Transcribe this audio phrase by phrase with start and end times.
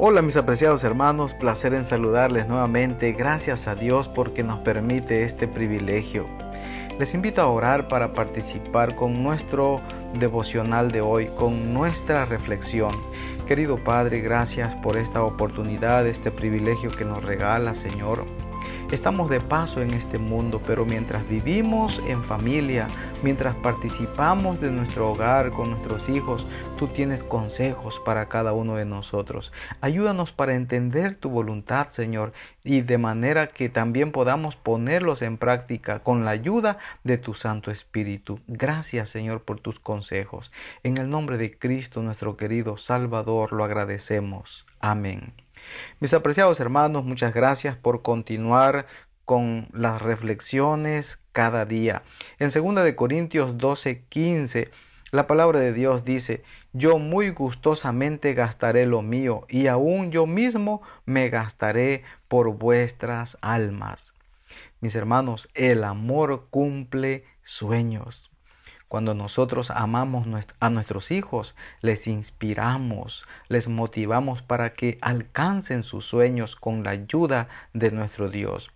[0.00, 3.10] Hola mis apreciados hermanos, placer en saludarles nuevamente.
[3.10, 6.24] Gracias a Dios porque nos permite este privilegio.
[7.00, 9.80] Les invito a orar para participar con nuestro
[10.20, 12.92] devocional de hoy, con nuestra reflexión.
[13.48, 18.24] Querido Padre, gracias por esta oportunidad, este privilegio que nos regala, Señor.
[18.90, 22.86] Estamos de paso en este mundo, pero mientras vivimos en familia,
[23.22, 26.46] mientras participamos de nuestro hogar con nuestros hijos,
[26.78, 29.52] tú tienes consejos para cada uno de nosotros.
[29.80, 32.32] Ayúdanos para entender tu voluntad, Señor,
[32.64, 37.70] y de manera que también podamos ponerlos en práctica con la ayuda de tu Santo
[37.70, 38.40] Espíritu.
[38.46, 40.52] Gracias, Señor, por tus consejos.
[40.82, 44.66] En el nombre de Cristo, nuestro querido Salvador, lo agradecemos.
[44.80, 45.32] Amén.
[46.00, 48.86] Mis apreciados hermanos, muchas gracias por continuar
[49.24, 52.02] con las reflexiones cada día.
[52.38, 54.70] En 2 de Corintios 12, 15,
[55.10, 60.82] la palabra de Dios dice, yo muy gustosamente gastaré lo mío y aún yo mismo
[61.06, 64.12] me gastaré por vuestras almas.
[64.80, 68.30] Mis hermanos, el amor cumple sueños.
[68.88, 70.26] Cuando nosotros amamos
[70.60, 77.48] a nuestros hijos, les inspiramos, les motivamos para que alcancen sus sueños con la ayuda
[77.74, 78.70] de nuestro Dios.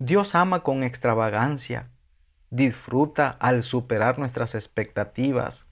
[0.00, 1.88] Dios ama con extravagancia,
[2.50, 5.66] disfruta al superar nuestras expectativas,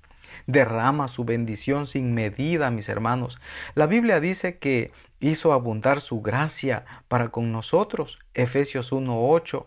[0.47, 3.41] derrama su bendición sin medida, mis hermanos.
[3.75, 9.67] La Biblia dice que hizo abundar su gracia para con nosotros, Efesios 1.8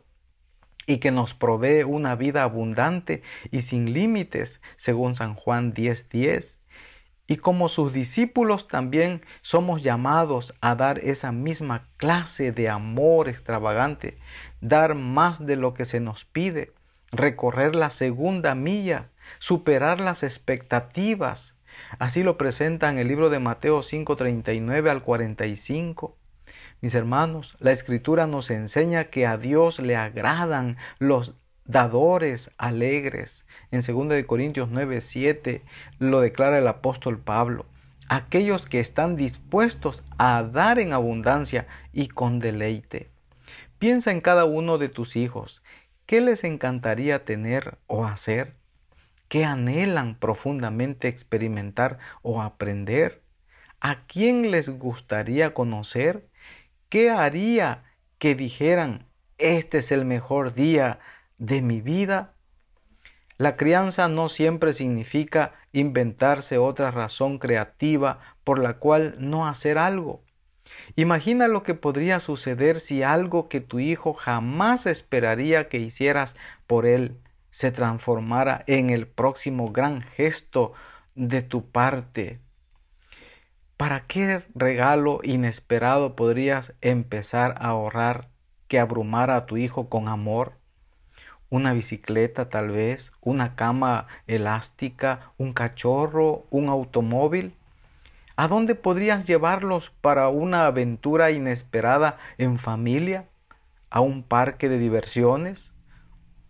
[0.86, 6.60] y que nos provee una vida abundante y sin límites, según San Juan 10:10.
[7.26, 14.18] Y como sus discípulos también somos llamados a dar esa misma clase de amor extravagante,
[14.60, 16.74] dar más de lo que se nos pide,
[17.12, 19.10] recorrer la segunda milla,
[19.40, 21.58] superar las expectativas.
[21.98, 26.18] Así lo presenta en el libro de Mateo 5:39 al 45.
[26.82, 33.46] Mis hermanos, la escritura nos enseña que a Dios le agradan los dadores alegres.
[33.72, 35.62] En 2 Corintios 9, 7
[36.00, 37.66] lo declara el apóstol Pablo.
[38.10, 43.10] Aquellos que están dispuestos a dar en abundancia y con deleite.
[43.80, 45.64] Piensa en cada uno de tus hijos.
[46.06, 48.56] ¿Qué les encantaría tener o hacer?
[49.30, 53.24] ¿Qué anhelan profundamente experimentar o aprender?
[53.80, 56.28] ¿A quién les gustaría conocer?
[56.94, 57.86] ¿Qué haría
[58.20, 59.08] que dijeran,
[59.40, 61.00] este es el mejor día
[61.40, 62.36] de mi vida?
[63.40, 70.22] La crianza no siempre significa inventarse otra razón creativa por la cual no hacer algo.
[70.96, 76.36] Imagina lo que podría suceder si algo que tu hijo jamás esperaría que hicieras
[76.68, 77.18] por él
[77.50, 80.74] se transformara en el próximo gran gesto
[81.16, 82.40] de tu parte
[83.78, 88.30] ¿Para qué regalo inesperado podrías empezar a ahorrar
[88.68, 90.54] que abrumara a tu hijo con amor?
[91.50, 97.56] Una bicicleta tal vez, una cama elástica, un cachorro, un automóvil.
[98.36, 103.26] ¿A dónde podrías llevarlos para una aventura inesperada en familia?
[103.90, 105.74] ¿A un parque de diversiones?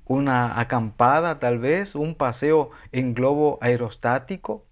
[0.05, 1.95] ¿Una acampada tal vez?
[1.95, 4.66] ¿Un paseo en globo aerostático?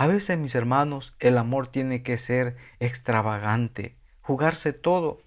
[0.00, 5.20] A veces, mis hermanos, el amor tiene que ser extravagante, jugarse todo,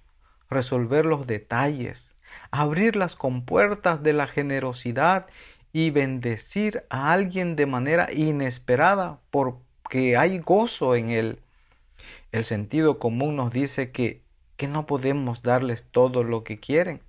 [0.49, 2.15] resolver los detalles,
[2.49, 5.27] abrir las compuertas de la generosidad
[5.73, 11.39] y bendecir a alguien de manera inesperada porque hay gozo en él.
[12.31, 14.23] El sentido común nos dice que,
[14.57, 16.99] que no podemos darles todo lo que quieren.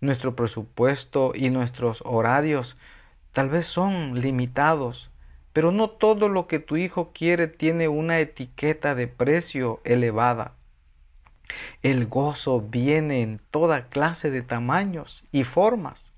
[0.00, 2.78] Nuestro presupuesto y nuestros horarios
[3.32, 5.10] tal vez son limitados,
[5.52, 10.52] pero no todo lo que tu hijo quiere tiene una etiqueta de precio elevada.
[11.82, 16.12] El gozo viene en toda clase de tamaños y formas.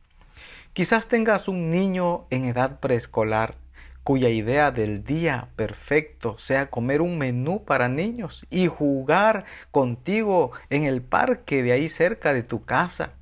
[0.72, 3.54] Quizás tengas un niño en edad preescolar
[4.02, 10.84] cuya idea del día perfecto sea comer un menú para niños y jugar contigo en
[10.84, 13.12] el parque de ahí cerca de tu casa.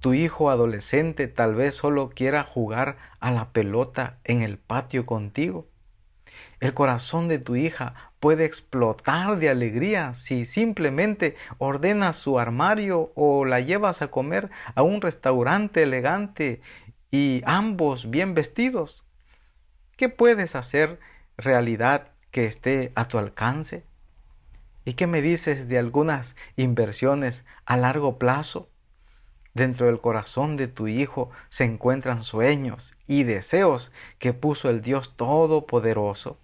[0.00, 5.68] Tu hijo adolescente tal vez solo quiera jugar a la pelota en el patio contigo.
[6.58, 13.44] El corazón de tu hija puede explotar de alegría si simplemente ordenas su armario o
[13.44, 16.62] la llevas a comer a un restaurante elegante
[17.10, 19.04] y ambos bien vestidos.
[19.98, 20.98] ¿Qué puedes hacer
[21.36, 23.84] realidad que esté a tu alcance?
[24.86, 28.69] ¿Y qué me dices de algunas inversiones a largo plazo?
[29.54, 35.16] Dentro del corazón de tu Hijo se encuentran sueños y deseos que puso el Dios
[35.16, 36.38] Todopoderoso.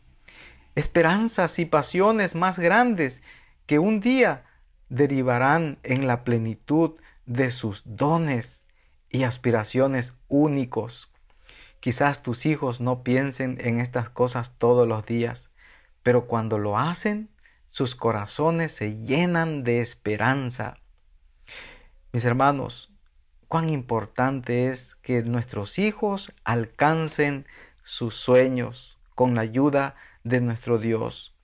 [0.75, 3.23] esperanzas y pasiones más grandes
[3.65, 4.45] que un día
[4.91, 8.67] derivarán en la plenitud de sus dones
[9.09, 11.11] y aspiraciones únicos.
[11.81, 15.51] Quizás tus hijos no piensen en estas cosas todos los días,
[16.03, 17.31] pero cuando lo hacen,
[17.71, 20.79] sus corazones se llenan de esperanza.
[22.13, 22.91] Mis hermanos,
[23.49, 27.47] cuán importante es que nuestros hijos alcancen
[27.85, 29.95] sus sueños con la ayuda
[30.25, 31.35] de nuestro Dios.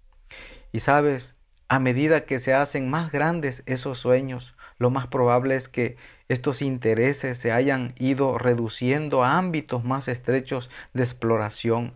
[0.72, 1.34] Y sabes,
[1.68, 5.96] a medida que se hacen más grandes esos sueños, lo más probable es que
[6.28, 11.94] estos intereses se hayan ido reduciendo a ámbitos más estrechos de exploración.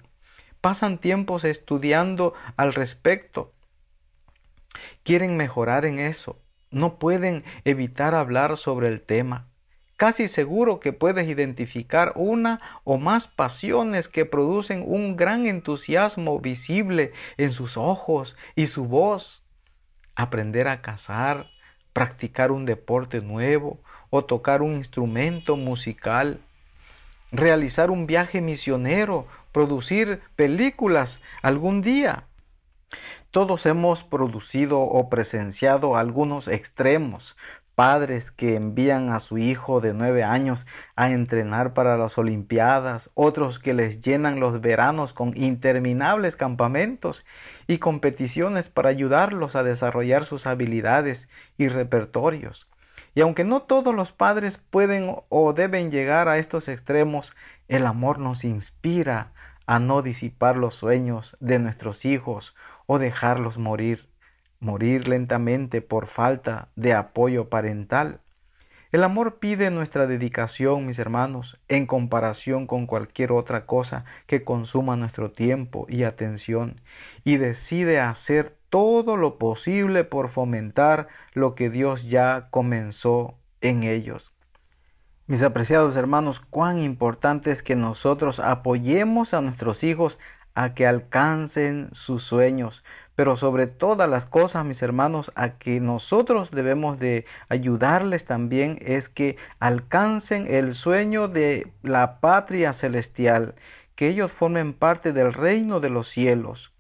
[0.60, 3.52] Pasan tiempos estudiando al respecto.
[5.02, 6.38] Quieren mejorar en eso.
[6.70, 9.46] No pueden evitar hablar sobre el tema.
[9.96, 17.12] Casi seguro que puedes identificar una o más pasiones que producen un gran entusiasmo visible
[17.38, 19.42] en sus ojos y su voz.
[20.14, 21.46] Aprender a cazar,
[21.94, 26.40] practicar un deporte nuevo o tocar un instrumento musical,
[27.32, 32.24] realizar un viaje misionero, producir películas algún día.
[33.30, 37.34] Todos hemos producido o presenciado algunos extremos,
[37.76, 43.58] padres que envían a su hijo de nueve años a entrenar para las Olimpiadas, otros
[43.58, 47.26] que les llenan los veranos con interminables campamentos
[47.66, 51.28] y competiciones para ayudarlos a desarrollar sus habilidades
[51.58, 52.66] y repertorios.
[53.14, 57.34] Y aunque no todos los padres pueden o deben llegar a estos extremos,
[57.68, 59.32] el amor nos inspira
[59.66, 62.54] a no disipar los sueños de nuestros hijos
[62.86, 64.08] o dejarlos morir
[64.60, 68.20] morir lentamente por falta de apoyo parental.
[68.92, 74.96] El amor pide nuestra dedicación, mis hermanos, en comparación con cualquier otra cosa que consuma
[74.96, 76.76] nuestro tiempo y atención,
[77.24, 84.32] y decide hacer todo lo posible por fomentar lo que Dios ya comenzó en ellos.
[85.26, 90.18] Mis apreciados hermanos, cuán importante es que nosotros apoyemos a nuestros hijos
[90.54, 92.84] a que alcancen sus sueños,
[93.16, 99.08] pero sobre todas las cosas, mis hermanos, a que nosotros debemos de ayudarles también es
[99.08, 103.54] que alcancen el sueño de la patria celestial,
[103.94, 106.74] que ellos formen parte del reino de los cielos.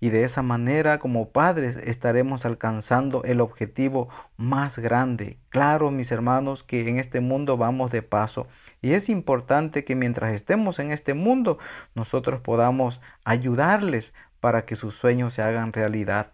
[0.00, 5.38] Y de esa manera, como padres, estaremos alcanzando el objetivo más grande.
[5.50, 8.48] Claro, mis hermanos, que en este mundo vamos de paso.
[8.80, 11.58] Y es importante que mientras estemos en este mundo,
[11.94, 14.12] nosotros podamos ayudarles
[14.42, 16.26] para que sus sueños se hagan realidad.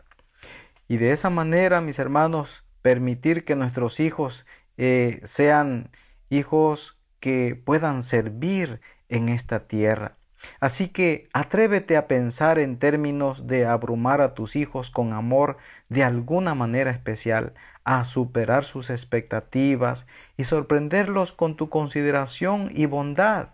[0.88, 4.46] Y de esa manera, mis hermanos, permitir que nuestros hijos
[4.78, 5.90] eh, sean
[6.31, 10.16] hijos que puedan servir en esta tierra.
[10.58, 15.58] Así que atrévete a pensar en términos de abrumar a tus hijos con amor
[15.90, 17.52] de alguna manera especial,
[17.84, 20.06] a superar sus expectativas
[20.38, 23.49] y sorprenderlos con tu consideración y bondad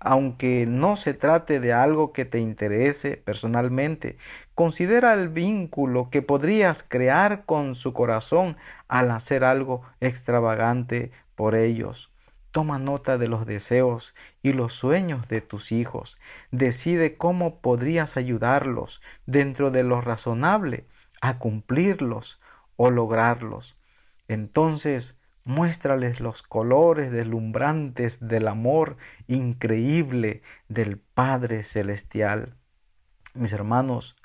[0.00, 4.16] aunque no se trate de algo que te interese personalmente,
[4.54, 8.56] considera el vínculo que podrías crear con su corazón
[8.88, 12.10] al hacer algo extravagante por ellos.
[12.50, 16.18] Toma nota de los deseos y los sueños de tus hijos.
[16.50, 20.86] Decide cómo podrías ayudarlos dentro de lo razonable
[21.20, 22.40] a cumplirlos
[22.76, 23.76] o lograrlos.
[24.26, 32.54] Entonces, Muéstrales los colores deslumbrantes del amor increíble del Padre Celestial.
[33.34, 34.16] Mis hermanos,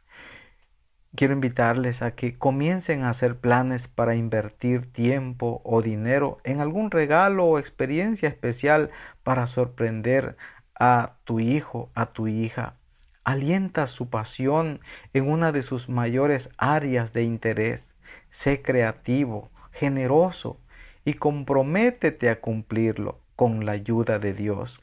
[1.16, 6.92] quiero invitarles a que comiencen a hacer planes para invertir tiempo o dinero en algún
[6.92, 8.92] regalo o experiencia especial
[9.24, 10.36] para sorprender
[10.78, 12.76] a tu hijo, a tu hija.
[13.24, 14.82] Alienta su pasión
[15.14, 17.96] en una de sus mayores áreas de interés.
[18.30, 20.60] Sé creativo, generoso,
[21.06, 24.82] y comprométete a cumplirlo con la ayuda de Dios.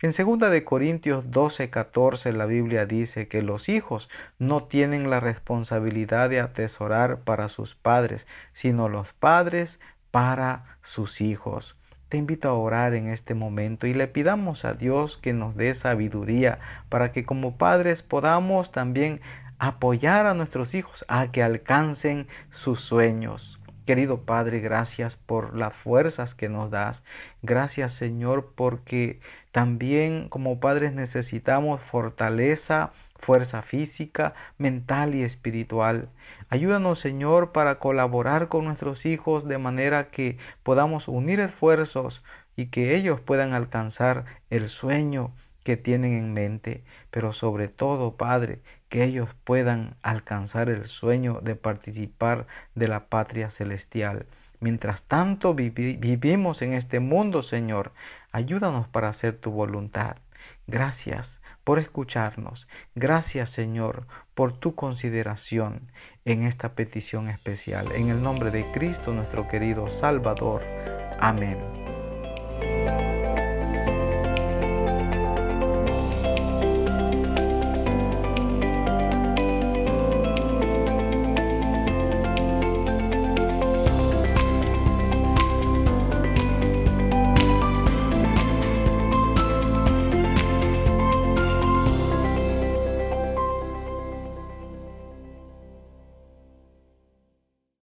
[0.00, 5.20] En 2 de Corintios 12, 14 la Biblia dice que los hijos no tienen la
[5.20, 11.76] responsabilidad de atesorar para sus padres, sino los padres para sus hijos.
[12.08, 15.74] Te invito a orar en este momento y le pidamos a Dios que nos dé
[15.74, 19.20] sabiduría para que como padres podamos también
[19.58, 23.58] apoyar a nuestros hijos a que alcancen sus sueños.
[23.84, 27.02] Querido Padre, gracias por las fuerzas que nos das.
[27.42, 29.20] Gracias Señor porque
[29.52, 36.08] también como padres necesitamos fortaleza, fuerza física, mental y espiritual.
[36.48, 42.22] Ayúdanos Señor para colaborar con nuestros hijos de manera que podamos unir esfuerzos
[42.56, 45.32] y que ellos puedan alcanzar el sueño
[45.64, 51.56] que tienen en mente, pero sobre todo, Padre, que ellos puedan alcanzar el sueño de
[51.56, 54.26] participar de la patria celestial.
[54.60, 57.92] Mientras tanto vivimos en este mundo, Señor,
[58.30, 60.16] ayúdanos para hacer tu voluntad.
[60.66, 62.68] Gracias por escucharnos.
[62.94, 65.82] Gracias, Señor, por tu consideración
[66.24, 67.86] en esta petición especial.
[67.94, 70.62] En el nombre de Cristo, nuestro querido Salvador.
[71.20, 71.58] Amén.